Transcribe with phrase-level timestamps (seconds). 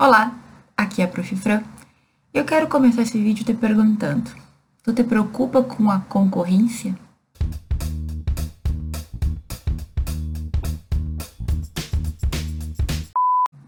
[0.00, 0.32] Olá,
[0.76, 1.34] aqui é a Prof.
[1.34, 1.60] Fran.
[2.32, 4.30] Eu quero começar esse vídeo te perguntando:
[4.84, 6.96] tu te preocupa com a concorrência?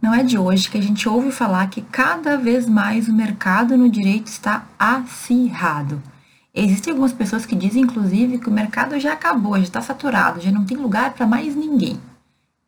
[0.01, 3.77] Não é de hoje que a gente ouve falar que cada vez mais o mercado
[3.77, 6.01] no direito está acirrado.
[6.55, 10.53] Existem algumas pessoas que dizem, inclusive, que o mercado já acabou, já está saturado, já
[10.53, 12.01] não tem lugar para mais ninguém.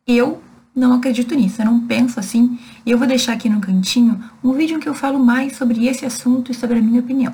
[0.05, 0.42] Eu
[0.75, 4.53] não acredito nisso, eu não penso assim, e eu vou deixar aqui no cantinho um
[4.53, 7.33] vídeo em que eu falo mais sobre esse assunto e sobre a minha opinião.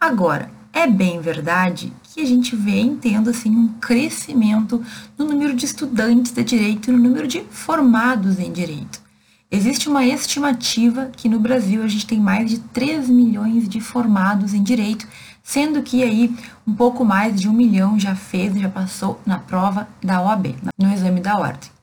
[0.00, 4.82] Agora, é bem verdade que a gente vem tendo assim um crescimento
[5.16, 9.00] no número de estudantes de direito e no número de formados em direito.
[9.50, 14.52] Existe uma estimativa que no Brasil a gente tem mais de 3 milhões de formados
[14.52, 15.06] em direito,
[15.42, 16.34] sendo que aí
[16.66, 20.92] um pouco mais de um milhão já fez, já passou na prova da OAB, no
[20.92, 21.77] exame da ordem.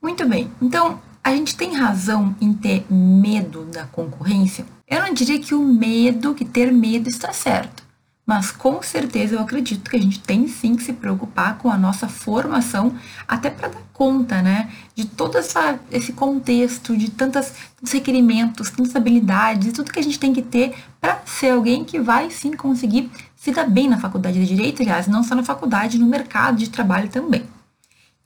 [0.00, 4.64] Muito bem, então a gente tem razão em ter medo da concorrência?
[4.86, 7.82] Eu não diria que o medo, que ter medo está certo,
[8.24, 11.78] mas com certeza eu acredito que a gente tem sim que se preocupar com a
[11.78, 12.94] nossa formação,
[13.26, 17.52] até para dar conta, né, de todo essa, esse contexto, de tantos
[17.90, 22.30] requerimentos, tantas habilidades, tudo que a gente tem que ter para ser alguém que vai
[22.30, 26.06] sim conseguir se dar bem na faculdade de Direito, aliás, não só na faculdade, no
[26.06, 27.44] mercado de trabalho também.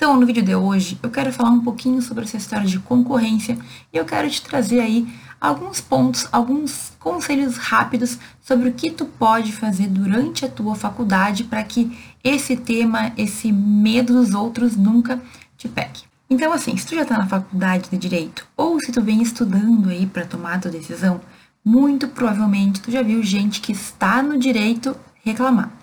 [0.01, 3.59] Então, no vídeo de hoje, eu quero falar um pouquinho sobre essa história de concorrência
[3.93, 5.07] e eu quero te trazer aí
[5.39, 11.45] alguns pontos, alguns conselhos rápidos sobre o que tu pode fazer durante a tua faculdade
[11.45, 15.21] para que esse tema, esse medo dos outros nunca
[15.59, 16.01] te pegue.
[16.31, 19.91] Então, assim, se tu já está na faculdade de direito ou se tu vem estudando
[19.91, 21.21] aí para tomar a tua decisão,
[21.63, 25.80] muito provavelmente tu já viu gente que está no direito reclamar.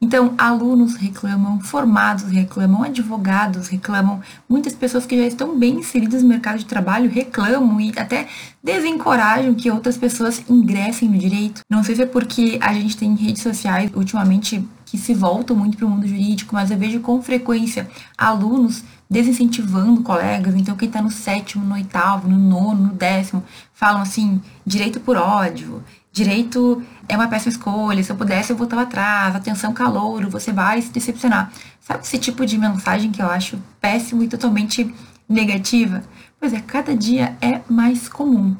[0.00, 6.28] Então, alunos reclamam, formados reclamam, advogados reclamam, muitas pessoas que já estão bem inseridas no
[6.28, 8.28] mercado de trabalho reclamam e até
[8.62, 11.62] desencorajam que outras pessoas ingressem no direito.
[11.68, 15.76] Não sei se é porque a gente tem redes sociais ultimamente que se voltam muito
[15.76, 20.54] para o mundo jurídico, mas eu vejo com frequência alunos desincentivando colegas.
[20.54, 23.42] Então, quem está no sétimo, no oitavo, no nono, no décimo,
[23.74, 25.82] falam assim: direito por ódio,
[26.18, 30.82] direito é uma péssima escolha, se eu pudesse eu voltava atrás, atenção calouro, você vai
[30.82, 31.52] se decepcionar.
[31.80, 34.92] Sabe esse tipo de mensagem que eu acho péssimo e totalmente
[35.28, 36.02] negativa?
[36.38, 38.56] Pois é, cada dia é mais comum.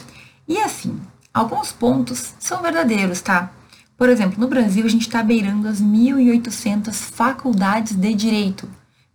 [0.46, 0.98] E assim,
[1.34, 3.50] alguns pontos são verdadeiros, tá?
[3.96, 8.68] Por exemplo, no Brasil a gente está beirando as 1.800 faculdades de direito.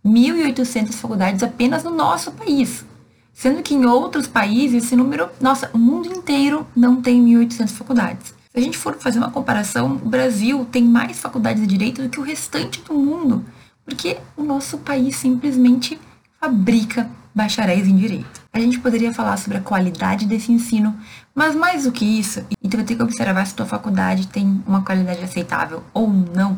[0.04, 2.84] 1.800 faculdades apenas no nosso país.
[3.32, 8.33] Sendo que em outros países esse número, nossa, o mundo inteiro não tem 1.800 faculdades.
[8.54, 12.08] Se a gente for fazer uma comparação, o Brasil tem mais faculdades de direito do
[12.08, 13.44] que o restante do mundo,
[13.84, 15.98] porque o nosso país simplesmente
[16.40, 18.42] fabrica bacharéis em direito.
[18.52, 20.96] A gente poderia falar sobre a qualidade desse ensino,
[21.34, 24.62] mas mais do que isso, e tu vai ter que observar se tua faculdade tem
[24.64, 26.56] uma qualidade aceitável ou não.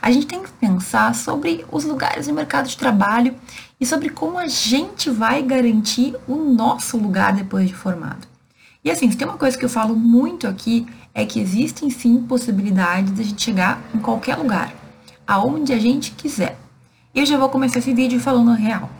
[0.00, 3.34] A gente tem que pensar sobre os lugares do mercado de trabalho
[3.78, 8.26] e sobre como a gente vai garantir o nosso lugar depois de formado.
[8.82, 12.22] E assim, se tem uma coisa que eu falo muito aqui, é que existem sim
[12.22, 14.74] possibilidades de a gente chegar em qualquer lugar,
[15.26, 16.58] aonde a gente quiser.
[17.14, 18.90] E eu já vou começar esse vídeo falando a real.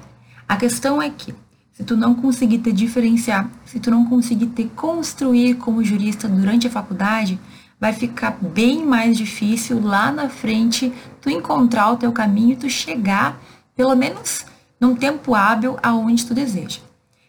[0.48, 1.34] A questão é que,
[1.72, 6.68] se tu não conseguir te diferenciar, se tu não conseguir te construir como jurista durante
[6.68, 7.40] a faculdade,
[7.80, 12.70] vai ficar bem mais difícil lá na frente tu encontrar o teu caminho e tu
[12.70, 13.40] chegar,
[13.74, 14.46] pelo menos
[14.80, 16.78] num tempo hábil, aonde tu deseja.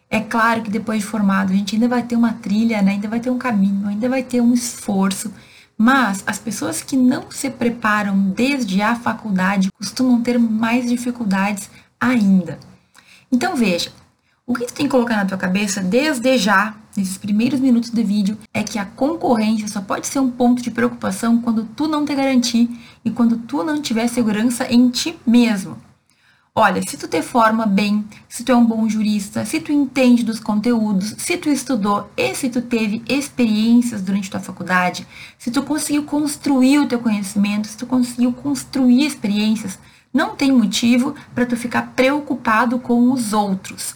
[0.08, 2.92] É claro que depois de formado a gente ainda vai ter uma trilha, né?
[2.92, 5.32] ainda vai ter um caminho, ainda vai ter um esforço,
[5.76, 11.68] mas as pessoas que não se preparam desde a faculdade costumam ter mais dificuldades
[12.00, 12.58] ainda.
[13.30, 13.90] Então veja,
[14.46, 18.04] o que tu tem que colocar na tua cabeça desde já, nesses primeiros minutos do
[18.04, 22.04] vídeo, é que a concorrência só pode ser um ponto de preocupação quando tu não
[22.04, 22.70] te garantir
[23.04, 25.76] e quando tu não tiver segurança em ti mesmo.
[26.58, 30.24] Olha, se tu te forma bem, se tu é um bom jurista, se tu entende
[30.24, 35.62] dos conteúdos, se tu estudou e se tu teve experiências durante tua faculdade, se tu
[35.62, 39.78] conseguiu construir o teu conhecimento, se tu conseguiu construir experiências,
[40.14, 43.94] não tem motivo para tu ficar preocupado com os outros.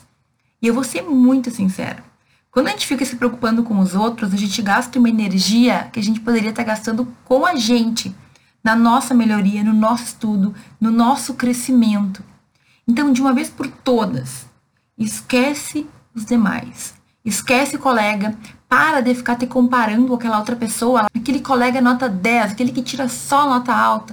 [0.60, 2.04] E eu vou ser muito sincera.
[2.50, 5.98] Quando a gente fica se preocupando com os outros, a gente gasta uma energia que
[5.98, 8.14] a gente poderia estar gastando com a gente,
[8.62, 12.22] na nossa melhoria, no nosso estudo, no nosso crescimento.
[12.90, 14.46] Então, de uma vez por todas,
[14.98, 16.92] esquece os demais.
[17.24, 18.36] Esquece colega,
[18.68, 22.82] para de ficar te comparando com aquela outra pessoa, aquele colega nota 10, aquele que
[22.82, 24.12] tira só nota alta.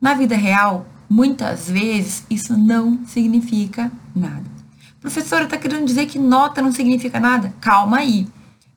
[0.00, 4.44] Na vida real, muitas vezes isso não significa nada.
[5.00, 7.52] Professora, está querendo dizer que nota não significa nada?
[7.60, 8.28] Calma aí,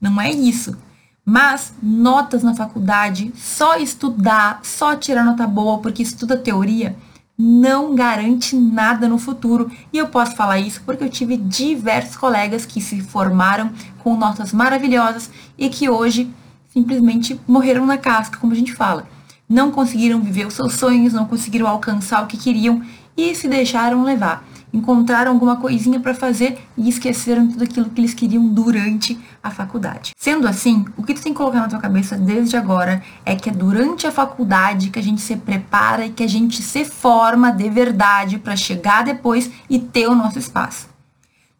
[0.02, 0.76] não é isso.
[1.24, 6.98] Mas notas na faculdade, só estudar, só tirar nota boa porque estuda teoria,
[7.42, 9.72] não garante nada no futuro.
[9.94, 14.52] E eu posso falar isso porque eu tive diversos colegas que se formaram com notas
[14.52, 16.30] maravilhosas e que hoje
[16.68, 19.08] simplesmente morreram na casca, como a gente fala.
[19.48, 22.84] Não conseguiram viver os seus sonhos, não conseguiram alcançar o que queriam
[23.16, 28.14] e se deixaram levar encontraram alguma coisinha para fazer e esqueceram tudo aquilo que eles
[28.14, 30.14] queriam durante a faculdade.
[30.18, 33.50] Sendo assim, o que tu tem que colocar na tua cabeça desde agora é que
[33.50, 37.52] é durante a faculdade que a gente se prepara e que a gente se forma
[37.52, 40.88] de verdade para chegar depois e ter o nosso espaço.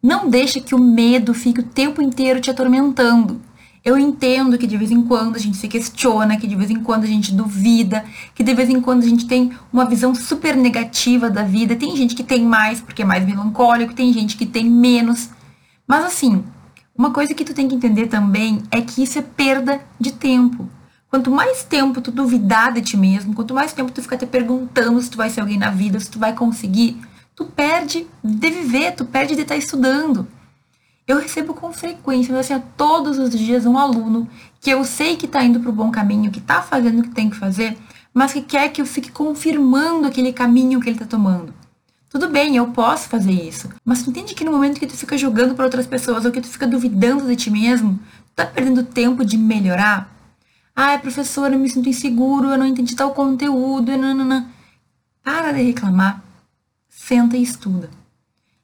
[0.02, 3.40] Não deixa que o medo fique o tempo inteiro te atormentando.
[3.82, 6.82] Eu entendo que de vez em quando a gente se questiona, que de vez em
[6.82, 8.04] quando a gente duvida,
[8.34, 11.74] que de vez em quando a gente tem uma visão super negativa da vida.
[11.74, 15.30] Tem gente que tem mais porque é mais melancólico, tem gente que tem menos.
[15.86, 16.44] Mas assim,
[16.94, 20.68] uma coisa que tu tem que entender também é que isso é perda de tempo.
[21.08, 25.00] Quanto mais tempo tu duvidar de ti mesmo, quanto mais tempo tu ficar te perguntando
[25.00, 27.00] se tu vai ser alguém na vida, se tu vai conseguir,
[27.34, 30.28] tu perde de viver, tu perde de estar estudando.
[31.06, 34.28] Eu recebo com frequência, assim, todos os dias um aluno
[34.60, 37.10] que eu sei que está indo para o bom caminho, que está fazendo o que
[37.10, 37.76] tem que fazer,
[38.12, 41.52] mas que quer que eu fique confirmando aquele caminho que ele está tomando.
[42.08, 45.16] Tudo bem, eu posso fazer isso, mas tu entende que no momento que tu fica
[45.16, 47.94] jogando para outras pessoas ou que tu fica duvidando de ti mesmo,
[48.26, 50.12] tu tá perdendo tempo de melhorar?
[50.74, 54.50] Ah, professora, eu me sinto inseguro, eu não entendi tal conteúdo, nanana.
[55.22, 56.22] Para de reclamar,
[56.88, 57.90] senta e estuda.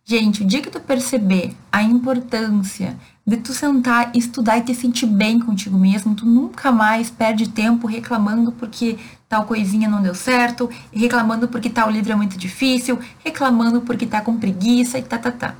[0.08, 5.04] Gente, o dia que tu perceber a importância de tu sentar, estudar e te sentir
[5.06, 8.96] bem contigo mesmo, tu nunca mais perde tempo reclamando porque
[9.28, 14.20] tal coisinha não deu certo, reclamando porque tal livro é muito difícil, reclamando porque tá
[14.20, 15.56] com preguiça e tá, tá, tá.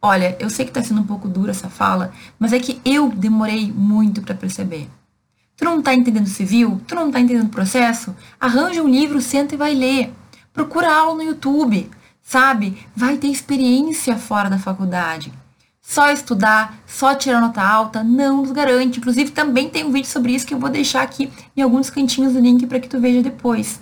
[0.00, 3.10] Olha, eu sei que tá sendo um pouco dura essa fala, mas é que eu
[3.10, 4.88] demorei muito para perceber.
[5.58, 6.80] Tu não tá entendendo civil?
[6.86, 8.16] Tu não tá entendendo processo?
[8.40, 10.10] Arranja um livro, senta e vai ler.
[10.54, 11.90] Procura aula no YouTube
[12.28, 12.76] sabe?
[12.94, 15.32] Vai ter experiência fora da faculdade.
[15.80, 18.98] Só estudar, só tirar nota alta, não nos garante.
[18.98, 22.34] Inclusive, também tem um vídeo sobre isso que eu vou deixar aqui em alguns cantinhos
[22.34, 23.80] do link para que tu veja depois.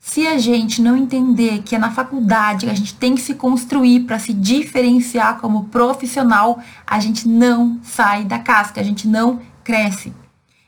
[0.00, 3.34] Se a gente não entender que é na faculdade que a gente tem que se
[3.34, 9.40] construir para se diferenciar como profissional, a gente não sai da casca, a gente não
[9.62, 10.12] cresce.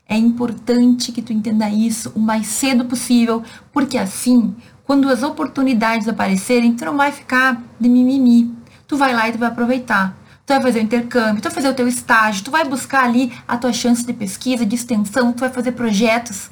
[0.09, 3.43] É importante que tu entenda isso o mais cedo possível,
[3.73, 4.55] porque assim
[4.87, 8.55] quando as oportunidades aparecerem, tu não vai ficar de mimimi.
[8.87, 10.17] Tu vai lá e tu vai aproveitar.
[10.47, 13.33] Tu vai fazer o intercâmbio, tu vai fazer o teu estágio, tu vai buscar ali
[13.49, 16.51] a tua chance de pesquisa, de extensão, tu vai fazer projetos.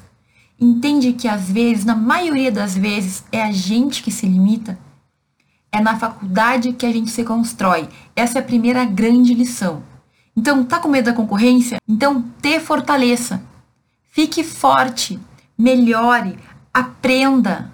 [0.61, 4.77] Entende que às vezes, na maioria das vezes, é a gente que se limita.
[5.71, 7.89] É na faculdade que a gente se constrói.
[8.17, 9.85] Essa é a primeira grande lição.
[10.37, 11.79] Então, tá com medo da concorrência?
[11.89, 13.41] Então, te fortaleça.
[14.11, 15.21] Fique forte,
[15.57, 16.37] melhore,
[16.73, 17.74] aprenda.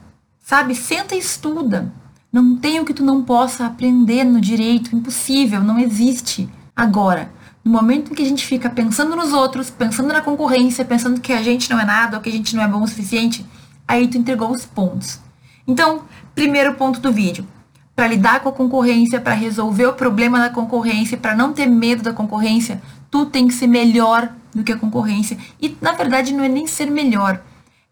[0.50, 0.74] Sabe?
[0.74, 1.92] Senta e estuda.
[2.32, 6.48] Não tem o que tu não possa aprender no direito, impossível, não existe.
[6.74, 7.30] Agora,
[7.64, 11.32] no momento em que a gente fica pensando nos outros, pensando na concorrência, pensando que
[11.32, 13.46] a gente não é nada ou que a gente não é bom o suficiente,
[13.86, 15.20] aí tu entregou os pontos.
[15.68, 16.02] Então,
[16.34, 17.46] primeiro ponto do vídeo.
[17.94, 22.02] Para lidar com a concorrência, para resolver o problema da concorrência, para não ter medo
[22.02, 25.38] da concorrência, tu tem que ser melhor do que a concorrência.
[25.62, 27.40] E na verdade não é nem ser melhor,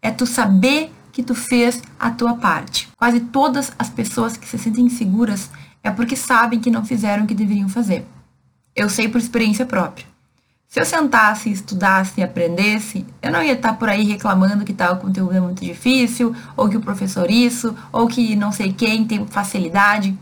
[0.01, 2.87] é tu saber que tu fez a tua parte.
[2.95, 5.49] Quase todas as pessoas que se sentem inseguras
[5.83, 8.07] é porque sabem que não fizeram o que deveriam fazer.
[8.73, 10.05] Eu sei por experiência própria.
[10.65, 14.95] Se eu sentasse, estudasse e aprendesse, eu não ia estar por aí reclamando que tal
[14.95, 19.25] conteúdo é muito difícil, ou que o professor isso, ou que não sei quem tem
[19.27, 20.17] facilidade.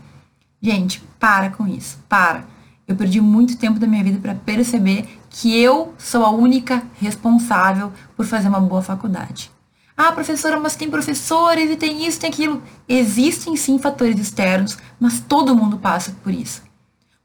[0.60, 2.44] Gente, para com isso, para.
[2.88, 7.92] Eu perdi muito tempo da minha vida para perceber que eu sou a única responsável
[8.16, 9.57] por fazer uma boa faculdade.
[10.00, 12.62] Ah, professora, mas tem professores e tem isso, tem aquilo.
[12.88, 16.62] Existem sim fatores externos, mas todo mundo passa por isso.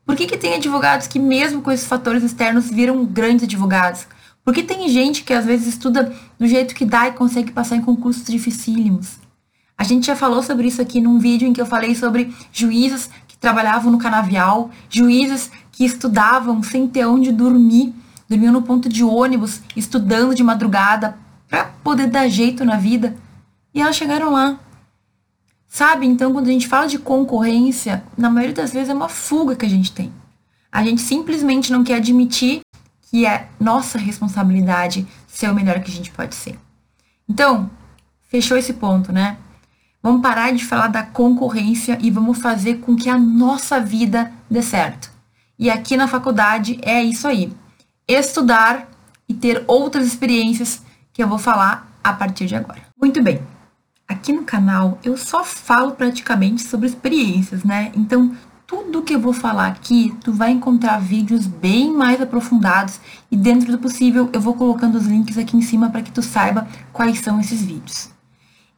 [0.03, 4.07] Por que, que tem advogados que, mesmo com esses fatores externos, viram grandes advogados?
[4.43, 7.81] Porque tem gente que às vezes estuda do jeito que dá e consegue passar em
[7.81, 9.19] concursos dificílimos.
[9.77, 13.07] A gente já falou sobre isso aqui num vídeo em que eu falei sobre juízes
[13.27, 17.93] que trabalhavam no canavial, juízes que estudavam sem ter onde dormir,
[18.27, 21.21] dormiam no ponto de ônibus, estudando de madrugada,
[21.53, 23.15] para poder dar jeito na vida.
[23.75, 24.59] E elas chegaram lá.
[25.67, 26.07] Sabe?
[26.07, 29.63] Então, quando a gente fala de concorrência, na maioria das vezes é uma fuga que
[29.63, 30.11] a gente tem.
[30.71, 32.61] A gente simplesmente não quer admitir
[33.03, 36.57] que é nossa responsabilidade ser o melhor que a gente pode ser.
[37.29, 37.69] Então,
[38.31, 39.37] fechou esse ponto, né?
[40.01, 44.63] Vamos parar de falar da concorrência e vamos fazer com que a nossa vida dê
[44.63, 45.11] certo.
[45.59, 47.53] E aqui na faculdade é isso aí.
[48.07, 48.89] Estudar
[49.29, 50.81] e ter outras experiências
[51.13, 52.81] que eu vou falar a partir de agora.
[52.99, 53.41] Muito bem.
[54.07, 57.91] Aqui no canal eu só falo praticamente sobre experiências, né?
[57.95, 63.37] Então, tudo que eu vou falar aqui, tu vai encontrar vídeos bem mais aprofundados e
[63.37, 66.67] dentro do possível eu vou colocando os links aqui em cima para que tu saiba
[66.91, 68.09] quais são esses vídeos.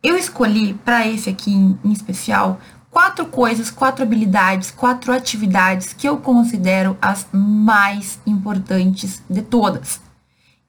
[0.04, 2.60] Eu escolhi para esse aqui em, em especial
[2.92, 10.05] quatro coisas, quatro habilidades, quatro atividades que eu considero as mais importantes de todas.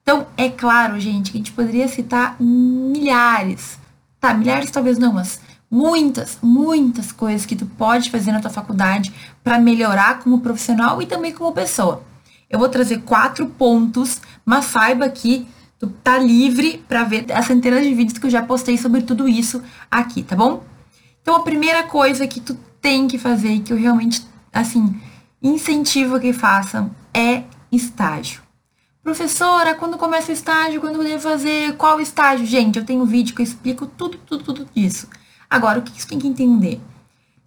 [0.07, 3.77] Então, é claro, gente, que a gente poderia citar milhares,
[4.21, 4.33] tá?
[4.33, 9.59] Milhares talvez não, mas muitas, muitas coisas que tu pode fazer na tua faculdade para
[9.59, 12.03] melhorar como profissional e também como pessoa.
[12.49, 15.45] Eu vou trazer quatro pontos, mas saiba que
[15.77, 19.27] tu tá livre para ver as centenas de vídeos que eu já postei sobre tudo
[19.27, 19.61] isso
[19.91, 20.63] aqui, tá bom?
[21.21, 24.97] Então a primeira coisa que tu tem que fazer e que eu realmente assim
[25.43, 28.46] incentivo que façam é estágio.
[29.07, 32.45] Professora, quando começa o estágio, quando eu devo fazer, qual estágio?
[32.45, 35.07] Gente, eu tenho um vídeo que eu explico tudo, tudo, tudo disso.
[35.49, 36.81] Agora, o que você tem que entender?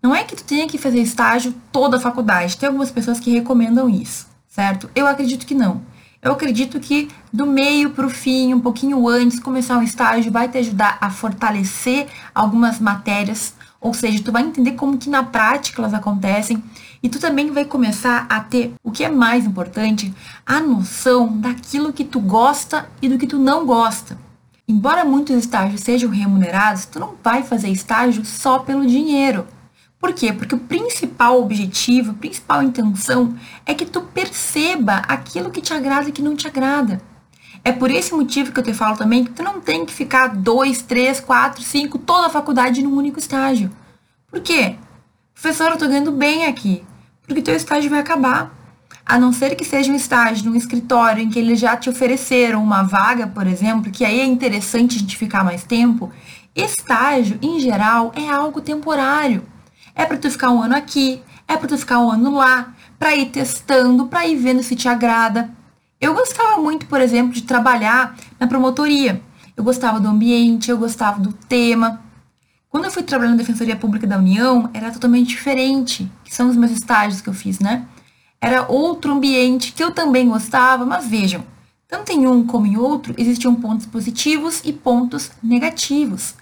[0.03, 2.57] Não é que tu tenha que fazer estágio toda a faculdade.
[2.57, 4.89] Tem algumas pessoas que recomendam isso, certo?
[4.95, 5.83] Eu acredito que não.
[6.23, 10.49] Eu acredito que do meio para o fim, um pouquinho antes, começar um estágio vai
[10.49, 15.83] te ajudar a fortalecer algumas matérias, ou seja, tu vai entender como que na prática
[15.83, 16.65] elas acontecem
[17.03, 20.13] e tu também vai começar a ter, o que é mais importante,
[20.45, 24.19] a noção daquilo que tu gosta e do que tu não gosta.
[24.69, 29.47] Embora muitos estágios sejam remunerados, tu não vai fazer estágio só pelo dinheiro.
[29.99, 30.33] Por quê?
[30.33, 33.35] Porque o principal objetivo, a principal intenção
[33.67, 37.03] é que tu perceba aquilo que te agrada e que não te agrada.
[37.63, 40.29] É por esse motivo que eu te falo também que tu não tem que ficar
[40.29, 43.71] dois, três, quatro, cinco, toda a faculdade num único estágio.
[44.31, 44.77] Por quê?
[45.35, 46.83] Professor, eu tô ganhando bem aqui.
[47.31, 48.53] Porque teu estágio vai acabar.
[49.07, 52.61] A não ser que seja um estágio num escritório em que eles já te ofereceram
[52.61, 56.11] uma vaga, por exemplo, que aí é interessante a gente ficar mais tempo.
[56.57, 59.45] Estágio, em geral, é algo temporário.
[59.95, 63.15] É para tu ficar um ano aqui, é para tu ficar um ano lá, para
[63.15, 65.49] ir testando, para ir vendo se te agrada.
[66.01, 69.23] Eu gostava muito, por exemplo, de trabalhar na promotoria.
[69.57, 72.01] Eu gostava do ambiente, eu gostava do tema.
[72.71, 76.55] Quando eu fui trabalhar na Defensoria Pública da União, era totalmente diferente, que são os
[76.55, 77.85] meus estágios que eu fiz, né?
[78.41, 81.45] Era outro ambiente que eu também gostava, mas vejam,
[81.89, 86.37] tanto em um como em outro existiam pontos positivos e pontos negativos.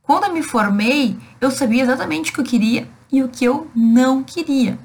[0.00, 3.68] Quando eu me formei, eu sabia exatamente o que eu queria e o que eu
[3.74, 4.78] não queria.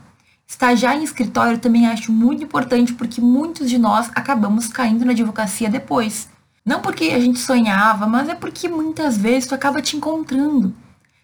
[0.48, 5.70] Estagiar em escritório também acho muito importante porque muitos de nós acabamos caindo na advocacia
[5.70, 6.27] depois.
[6.66, 10.74] Não porque a gente sonhava, mas é porque muitas vezes tu acaba te encontrando.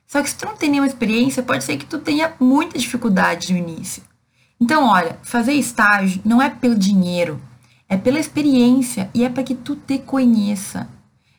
[0.07, 3.51] Só que se tu não tem nenhuma experiência, pode ser que tu tenha muita dificuldade
[3.51, 4.03] no início.
[4.59, 7.41] Então, olha, fazer estágio não é pelo dinheiro,
[7.89, 10.87] é pela experiência e é para que tu te conheça.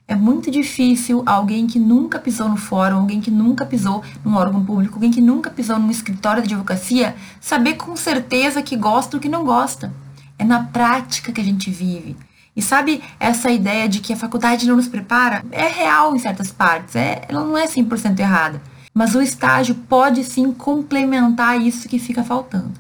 [0.07, 4.63] É muito difícil alguém que nunca pisou no fórum, alguém que nunca pisou num órgão
[4.63, 9.21] público, alguém que nunca pisou num escritório de advocacia, saber com certeza que gosta ou
[9.21, 9.95] que não gosta.
[10.39, 12.17] É na prática que a gente vive.
[12.57, 15.45] E sabe essa ideia de que a faculdade não nos prepara?
[15.51, 18.63] É real em certas partes, é, ela não é 100% errada.
[18.93, 22.73] Mas o estágio pode sim complementar isso que fica faltando.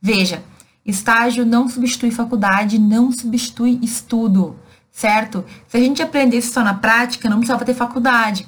[0.00, 0.42] Veja,
[0.84, 4.58] estágio não substitui faculdade, não substitui estudo
[4.94, 5.44] certo?
[5.66, 8.46] Se a gente aprendesse só na prática, não precisava ter faculdade.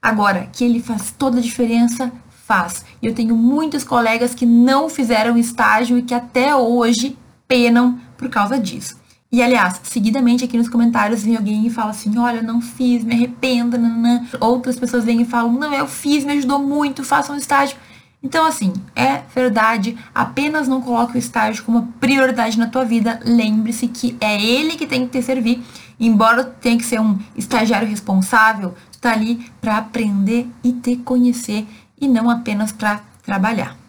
[0.00, 2.10] Agora, que ele faz toda a diferença,
[2.46, 2.84] faz.
[3.02, 8.30] E eu tenho muitos colegas que não fizeram estágio e que até hoje penam por
[8.30, 8.99] causa disso.
[9.32, 13.14] E aliás, seguidamente aqui nos comentários vem alguém e fala assim: olha, não fiz, me
[13.14, 13.78] arrependo.
[13.78, 14.26] Nanã.
[14.40, 17.76] Outras pessoas vêm e falam: não, eu fiz, me ajudou muito, faça um estágio.
[18.22, 23.18] Então, assim, é verdade, apenas não coloque o estágio como prioridade na tua vida.
[23.24, 25.62] Lembre-se que é ele que tem que te servir.
[25.98, 31.66] Embora tenha que ser um estagiário responsável, tu tá ali para aprender e te conhecer
[31.98, 33.79] e não apenas para trabalhar.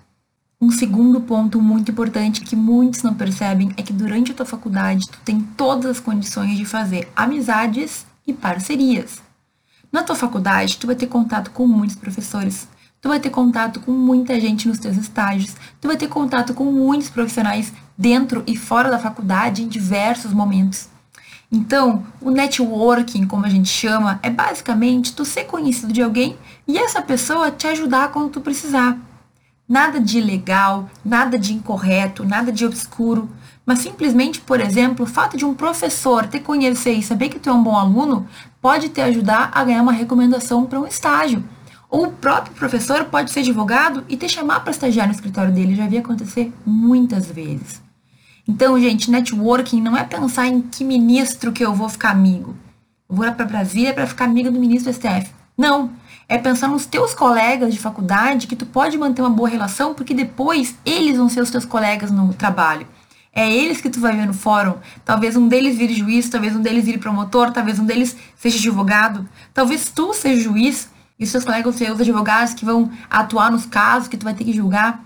[0.63, 5.09] Um segundo ponto muito importante que muitos não percebem é que durante a tua faculdade
[5.09, 9.23] tu tem todas as condições de fazer amizades e parcerias.
[9.91, 12.67] Na tua faculdade, tu vai ter contato com muitos professores,
[13.01, 16.65] tu vai ter contato com muita gente nos teus estágios, tu vai ter contato com
[16.65, 20.89] muitos profissionais dentro e fora da faculdade em diversos momentos.
[21.51, 26.37] Então, o networking, como a gente chama, é basicamente tu ser conhecido de alguém
[26.67, 28.95] e essa pessoa te ajudar quando tu precisar.
[29.71, 33.29] Nada de ilegal, nada de incorreto, nada de obscuro,
[33.65, 37.49] mas simplesmente, por exemplo, o fato de um professor te conhecer e saber que tu
[37.49, 38.27] é um bom aluno
[38.61, 41.41] pode te ajudar a ganhar uma recomendação para um estágio
[41.89, 45.73] Ou o próprio professor pode ser advogado e te chamar para estagiar no escritório dele.
[45.73, 47.81] Já vi acontecer muitas vezes.
[48.45, 52.57] Então, gente, networking não é pensar em que ministro que eu vou ficar amigo.
[53.09, 55.31] Eu vou para Brasília para ficar amiga do ministro STF.
[55.57, 56.00] Não.
[56.31, 60.13] É pensar nos teus colegas de faculdade que tu pode manter uma boa relação, porque
[60.13, 62.87] depois eles vão ser os teus colegas no trabalho.
[63.33, 64.75] É eles que tu vai ver no fórum.
[65.03, 69.27] Talvez um deles vire juiz, talvez um deles vire promotor, talvez um deles seja advogado.
[69.53, 74.07] Talvez tu seja juiz e seus colegas sejam os advogados que vão atuar nos casos
[74.07, 75.03] que tu vai ter que julgar.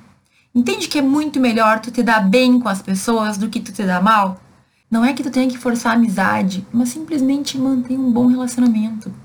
[0.53, 3.71] Entende que é muito melhor tu te dar bem com as pessoas do que tu
[3.71, 4.39] te dar mal?
[4.91, 9.24] Não é que tu tenha que forçar a amizade, mas simplesmente manter um bom relacionamento.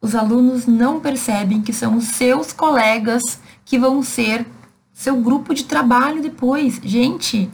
[0.00, 4.46] Os alunos não percebem que são os seus colegas que vão ser
[4.92, 6.80] seu grupo de trabalho depois.
[6.82, 7.50] Gente,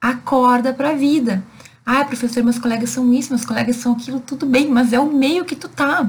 [0.00, 1.42] acorda para a vida.
[1.84, 5.12] Ah, professor, meus colegas são isso, meus colegas são aquilo, tudo bem, mas é o
[5.12, 6.08] meio que tu tá.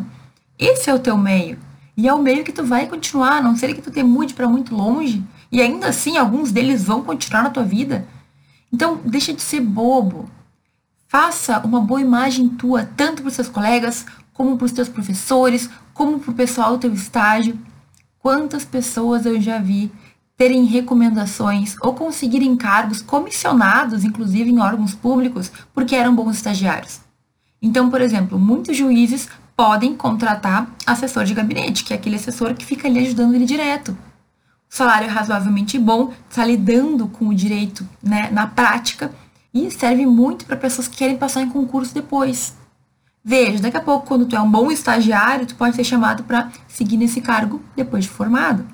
[0.57, 1.57] Esse é o teu meio.
[1.95, 4.33] E é o meio que tu vai continuar, a não ser que tu te mude
[4.33, 5.23] para muito longe.
[5.51, 8.07] E ainda assim, alguns deles vão continuar na tua vida.
[8.71, 10.29] Então, deixa de ser bobo.
[11.07, 14.05] Faça uma boa imagem tua, tanto para os seus colegas,
[14.37, 17.57] como para os teus professores, como para o pessoal do teu estágio.
[18.19, 19.91] Quantas pessoas eu já vi
[20.37, 27.01] terem recomendações ou conseguirem cargos comissionados, inclusive em órgãos públicos, porque eram bons estagiários.
[27.59, 32.63] Então, por exemplo, muitos juízes podem contratar assessor de gabinete, que é aquele assessor que
[32.63, 33.97] fica ali ajudando ele direto.
[34.69, 39.09] O salário é razoavelmente bom, está lidando com o direito né, na prática
[39.51, 42.55] e serve muito para pessoas que querem passar em concurso depois.
[43.29, 46.49] Veja, daqui a pouco, quando tu é um bom estagiário, tu pode ser chamado para
[46.65, 48.65] seguir nesse cargo depois de formado.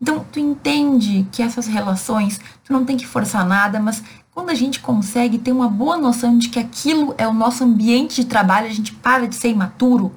[0.00, 4.54] Então, tu entende que essas relações, tu não tem que forçar nada, mas quando a
[4.54, 8.68] gente consegue ter uma boa noção de que aquilo é o nosso ambiente de trabalho,
[8.68, 10.14] a gente para de ser imaturo.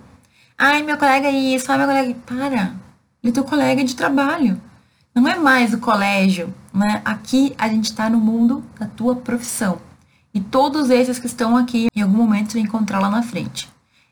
[0.55, 2.15] Ai, meu colega é isso, ai, meu colega.
[2.23, 2.75] Para.
[3.23, 4.61] Ele é teu colega de trabalho.
[5.15, 7.01] Não é mais o colégio, né?
[7.03, 9.79] Aqui a gente está no mundo da tua profissão.
[10.35, 13.69] E todos esses que estão aqui, em algum momento, você vai encontrar lá na frente.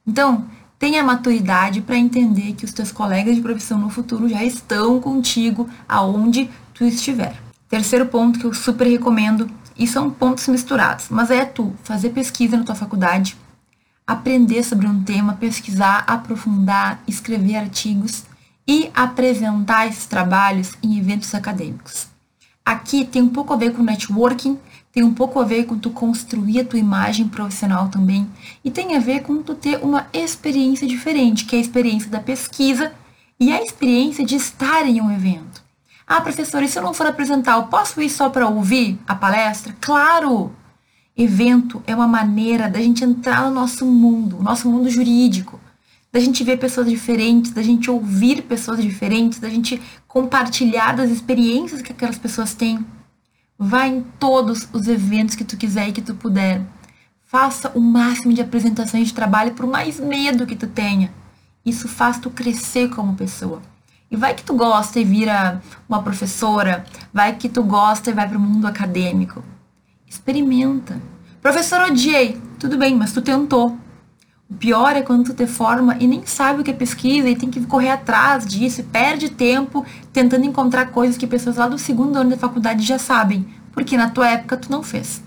[0.07, 0.45] Então,
[0.79, 5.69] tenha maturidade para entender que os teus colegas de profissão no futuro já estão contigo
[5.87, 7.35] aonde tu estiver.
[7.67, 12.55] Terceiro ponto que eu super recomendo e são pontos misturados, mas é tu fazer pesquisa
[12.55, 13.35] na tua faculdade,
[14.07, 18.23] aprender sobre um tema, pesquisar, aprofundar, escrever artigos
[18.65, 22.07] e apresentar esses trabalhos em eventos acadêmicos.
[22.65, 24.57] Aqui tem um pouco a ver com networking,
[24.93, 28.29] tem um pouco a ver com tu construir a tua imagem profissional também,
[28.63, 32.19] e tem a ver com tu ter uma experiência diferente, que é a experiência da
[32.19, 32.93] pesquisa
[33.39, 35.63] e a experiência de estar em um evento.
[36.05, 39.15] Ah, professora, e se eu não for apresentar, eu posso ir só para ouvir a
[39.15, 39.75] palestra?
[39.81, 40.55] Claro!
[41.17, 45.59] Evento é uma maneira da gente entrar no nosso mundo, nosso mundo jurídico,
[46.11, 51.81] da gente ver pessoas diferentes, da gente ouvir pessoas diferentes, da gente compartilhar das experiências
[51.81, 52.85] que aquelas pessoas têm.
[53.57, 56.61] Vá em todos os eventos que tu quiser e que tu puder.
[57.25, 61.13] Faça o máximo de apresentações de trabalho por mais medo que tu tenha.
[61.65, 63.61] Isso faz tu crescer como pessoa.
[64.11, 68.27] E vai que tu gosta e vira uma professora, vai que tu gosta e vai
[68.27, 69.43] para o mundo acadêmico.
[70.07, 71.01] Experimenta.
[71.41, 72.39] Professor, odiei.
[72.59, 73.77] Tudo bem, mas tu tentou.
[74.59, 77.49] Pior é quando tu te forma e nem sabe o que é pesquisa e tem
[77.49, 82.15] que correr atrás disso e perde tempo tentando encontrar coisas que pessoas lá do segundo
[82.17, 85.21] ano da faculdade já sabem, porque na tua época tu não fez.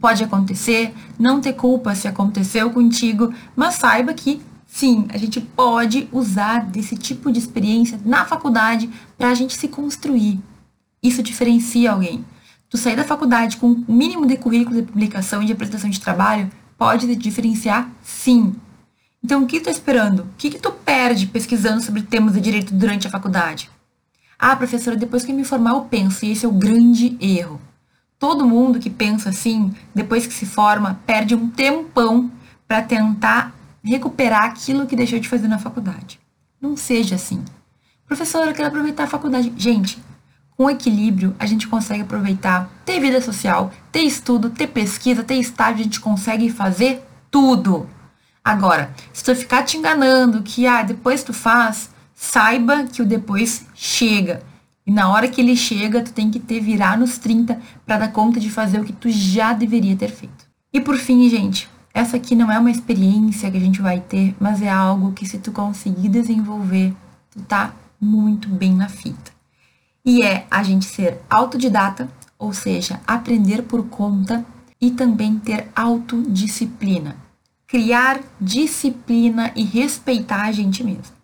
[0.00, 4.40] Pode acontecer, não ter culpa se aconteceu contigo, mas saiba que
[4.72, 9.68] Sim, a gente pode usar desse tipo de experiência na faculdade para a gente se
[9.68, 10.40] construir.
[11.02, 12.24] Isso diferencia alguém.
[12.70, 16.00] Tu sair da faculdade com o mínimo de currículo de publicação e de apresentação de
[16.00, 16.50] trabalho
[16.82, 18.56] pode te diferenciar, sim.
[19.22, 20.24] Então, o que tu tá esperando?
[20.24, 23.70] O que, que tu perde pesquisando sobre temas de direito durante a faculdade?
[24.36, 27.60] Ah, professora, depois que me formar eu penso, e esse é o grande erro.
[28.18, 32.28] Todo mundo que pensa assim, depois que se forma, perde um tempão
[32.66, 36.18] para tentar recuperar aquilo que deixou de fazer na faculdade.
[36.60, 37.44] Não seja assim.
[38.08, 39.52] Professora, eu quero aproveitar a faculdade.
[39.56, 40.02] Gente,
[40.56, 45.80] com equilíbrio, a gente consegue aproveitar, ter vida social, ter estudo, ter pesquisa, ter estágio,
[45.80, 47.88] a gente consegue fazer tudo.
[48.44, 53.66] Agora, se tu ficar te enganando que ah, depois tu faz, saiba que o depois
[53.74, 54.42] chega.
[54.86, 58.12] E na hora que ele chega, tu tem que ter virar nos 30 para dar
[58.12, 60.44] conta de fazer o que tu já deveria ter feito.
[60.72, 64.34] E por fim, gente, essa aqui não é uma experiência que a gente vai ter,
[64.40, 66.94] mas é algo que se tu conseguir desenvolver,
[67.30, 69.31] tu tá muito bem na fita.
[70.04, 74.44] E é a gente ser autodidata, ou seja, aprender por conta
[74.80, 77.16] e também ter autodisciplina.
[77.66, 81.14] Criar disciplina e respeitar a gente mesmo.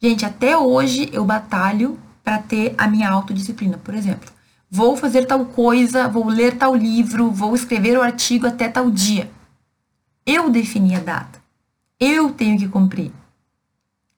[0.00, 4.30] Gente, até hoje eu batalho para ter a minha autodisciplina, por exemplo.
[4.70, 9.28] Vou fazer tal coisa, vou ler tal livro, vou escrever o artigo até tal dia.
[10.24, 11.42] Eu defini a data.
[11.98, 13.10] Eu tenho que cumprir.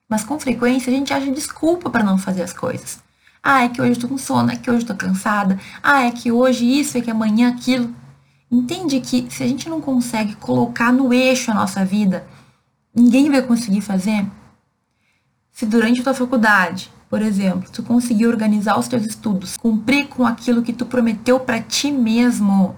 [0.08, 3.00] Mas com frequência a gente acha desculpa para não fazer as coisas.
[3.42, 5.58] Ah, é que hoje eu tô com sono, é que hoje eu tô cansada.
[5.82, 7.94] Ah, é que hoje isso, é que amanhã aquilo.
[8.50, 12.26] Entende que se a gente não consegue colocar no eixo a nossa vida,
[12.94, 14.26] ninguém vai conseguir fazer?
[15.52, 20.26] Se durante a tua faculdade, por exemplo, tu conseguir organizar os teus estudos, cumprir com
[20.26, 22.74] aquilo que tu prometeu para ti mesmo,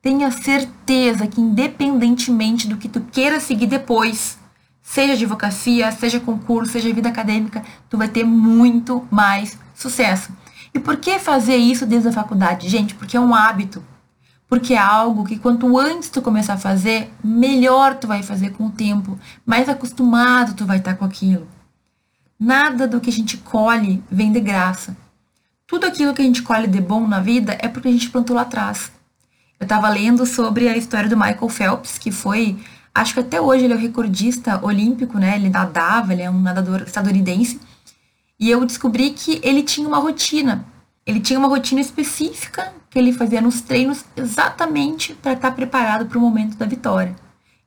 [0.00, 4.38] tenha certeza que independentemente do que tu queira seguir depois,
[4.84, 10.30] seja advocacia, seja concurso, seja vida acadêmica, tu vai ter muito mais sucesso.
[10.74, 12.68] E por que fazer isso desde a faculdade?
[12.68, 13.82] Gente, porque é um hábito.
[14.46, 18.66] Porque é algo que quanto antes tu começar a fazer, melhor tu vai fazer com
[18.66, 21.48] o tempo, mais acostumado tu vai estar com aquilo.
[22.38, 24.94] Nada do que a gente colhe vem de graça.
[25.66, 28.36] Tudo aquilo que a gente colhe de bom na vida é porque a gente plantou
[28.36, 28.92] lá atrás.
[29.58, 32.58] Eu estava lendo sobre a história do Michael Phelps, que foi,
[32.94, 35.36] acho que até hoje ele é o recordista olímpico, né?
[35.36, 37.60] Ele nadava, ele é um nadador estadunidense.
[38.38, 40.64] E eu descobri que ele tinha uma rotina.
[41.06, 46.06] Ele tinha uma rotina específica que ele fazia nos treinos exatamente para estar tá preparado
[46.06, 47.14] para o momento da vitória.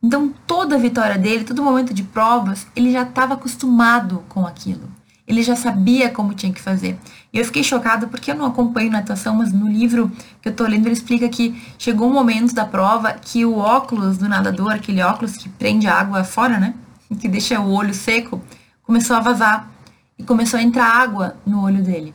[0.01, 4.89] Então, toda a vitória dele, todo momento de provas, ele já estava acostumado com aquilo.
[5.27, 6.97] Ele já sabia como tinha que fazer.
[7.38, 10.88] Eu fiquei chocada porque eu não acompanho natação, mas no livro que eu estou lendo
[10.88, 15.38] ele explica que chegou um momento da prova que o óculos do nadador, aquele óculos
[15.38, 16.73] que prende a água fora, né?
[17.19, 18.41] Que deixa o olho seco,
[18.82, 19.69] começou a vazar
[20.17, 22.12] e começou a entrar água no olho dele.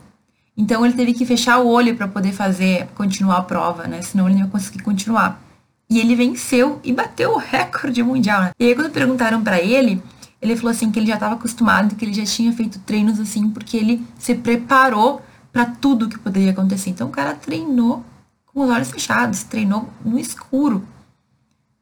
[0.57, 4.01] Então ele teve que fechar o olho para poder fazer, continuar a prova, né?
[4.01, 5.41] Senão ele não ia conseguir continuar.
[5.89, 8.41] E ele venceu e bateu o recorde mundial.
[8.41, 8.51] Né?
[8.59, 10.03] E aí quando perguntaram para ele,
[10.43, 13.49] ele falou assim que ele já estava acostumado, que ele já tinha feito treinos assim,
[13.49, 16.89] porque ele se preparou para tudo que poderia acontecer.
[16.89, 18.03] Então o cara treinou
[18.45, 20.85] com os olhos fechados, treinou no escuro.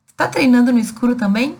[0.08, 1.58] Está treinando no escuro também?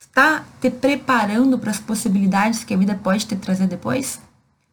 [0.00, 4.20] Está te preparando para as possibilidades que a vida pode te trazer depois?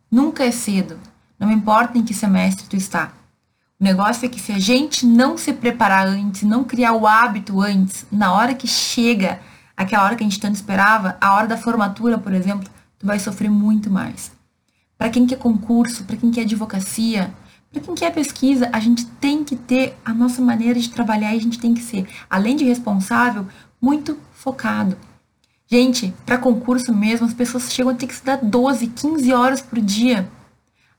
[0.09, 0.97] Nunca é cedo.
[1.37, 3.11] Não importa em que semestre tu está.
[3.77, 7.61] O negócio é que se a gente não se preparar antes, não criar o hábito
[7.61, 9.41] antes, na hora que chega
[9.75, 13.19] aquela hora que a gente tanto esperava, a hora da formatura, por exemplo, tu vai
[13.19, 14.31] sofrer muito mais.
[14.97, 17.33] Para quem quer concurso, para quem quer advocacia,
[17.71, 21.37] para quem quer pesquisa, a gente tem que ter a nossa maneira de trabalhar e
[21.37, 23.45] a gente tem que ser, além de responsável,
[23.81, 24.97] muito focado.
[25.67, 29.79] Gente, para concurso mesmo, as pessoas chegam a ter que estudar 12, 15 horas por
[29.81, 30.29] dia.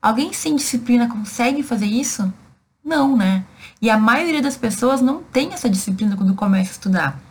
[0.01, 2.31] Alguém sem disciplina consegue fazer isso?
[2.83, 3.43] Não, né?
[3.81, 7.26] E a maioria das pessoas não tem essa disciplina quando começa a estudar.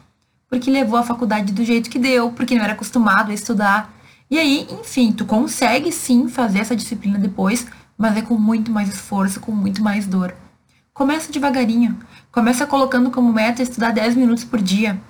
[0.48, 3.92] Porque levou a faculdade do jeito que deu, porque não era acostumado a estudar.
[4.30, 8.88] E aí, enfim, tu consegue sim fazer essa disciplina depois, mas é com muito mais
[8.88, 10.34] esforço, com muito mais dor.
[10.92, 11.98] Começa devagarinho.
[12.32, 15.00] Começa colocando como meta estudar 10 minutos por dia.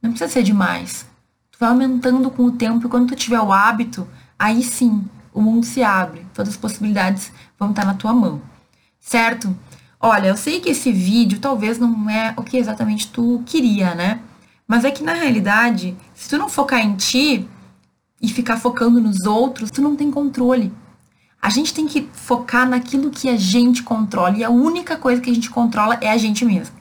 [0.00, 1.06] Não precisa ser demais.
[1.50, 4.06] Tu vai aumentando com o tempo e quando tu tiver o hábito,
[4.38, 6.26] aí sim, o mundo se abre.
[6.32, 8.40] Todas as possibilidades vão estar na tua mão.
[9.00, 9.56] Certo?
[10.00, 14.20] Olha, eu sei que esse vídeo talvez não é o que exatamente tu queria, né?
[14.66, 17.48] Mas é que na realidade, se tu não focar em ti
[18.20, 20.72] e ficar focando nos outros, tu não tem controle.
[21.40, 25.30] A gente tem que focar naquilo que a gente controla e a única coisa que
[25.30, 26.74] a gente controla é a gente mesmo.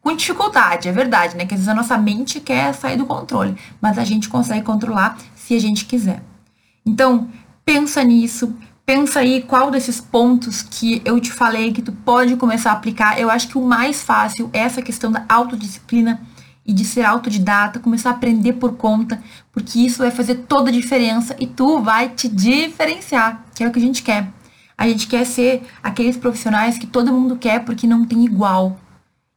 [0.00, 1.46] Com dificuldade, é verdade, né?
[1.46, 5.16] Que às vezes a nossa mente quer sair do controle, mas a gente consegue controlar
[5.34, 6.22] se a gente quiser.
[6.84, 7.28] Então,
[7.64, 8.54] pensa nisso,
[8.90, 13.20] Pensa aí qual desses pontos que eu te falei que tu pode começar a aplicar.
[13.20, 16.20] Eu acho que o mais fácil é essa questão da autodisciplina
[16.70, 20.72] e de ser autodidata, começar a aprender por conta, porque isso vai fazer toda a
[20.72, 24.30] diferença e tu vai te diferenciar, que é o que a gente quer.
[24.78, 28.78] A gente quer ser aqueles profissionais que todo mundo quer porque não tem igual.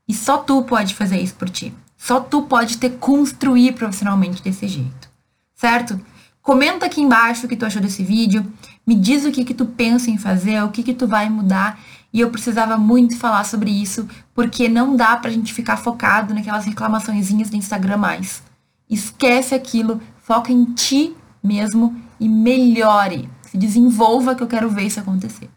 [0.08, 1.74] E só tu pode fazer isso por ti.
[1.98, 5.10] Só tu pode te construir profissionalmente desse jeito.
[5.56, 6.00] Certo?
[6.40, 8.46] Comenta aqui embaixo o que tu achou desse vídeo.
[8.86, 11.80] Me diz o que que tu pensa em fazer, o que que tu vai mudar.
[12.14, 16.64] E eu precisava muito falar sobre isso, porque não dá pra gente ficar focado naquelas
[16.64, 18.44] reclamaçõezinhas do Instagram mais.
[18.88, 23.28] Esquece aquilo, foca em ti mesmo e melhore.
[23.42, 25.50] Se desenvolva que eu quero ver isso acontecer.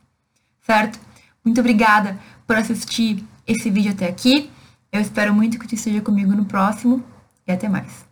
[0.63, 0.99] Certo?
[1.45, 4.51] Muito obrigada por assistir esse vídeo até aqui.
[4.91, 7.05] Eu espero muito que tu esteja comigo no próximo
[7.47, 8.07] e até mais.